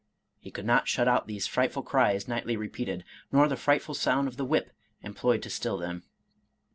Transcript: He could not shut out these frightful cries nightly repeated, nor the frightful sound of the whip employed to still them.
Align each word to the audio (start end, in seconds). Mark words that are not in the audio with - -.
He 0.39 0.49
could 0.49 0.65
not 0.65 0.87
shut 0.87 1.07
out 1.07 1.27
these 1.27 1.45
frightful 1.45 1.83
cries 1.83 2.27
nightly 2.27 2.57
repeated, 2.57 3.03
nor 3.31 3.47
the 3.47 3.55
frightful 3.55 3.93
sound 3.93 4.27
of 4.27 4.35
the 4.35 4.43
whip 4.45 4.71
employed 5.03 5.43
to 5.43 5.49
still 5.51 5.77
them. 5.77 6.05